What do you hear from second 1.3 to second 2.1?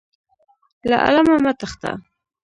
مه تښته.